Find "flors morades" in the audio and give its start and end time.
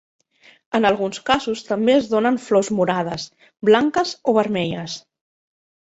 2.47-3.27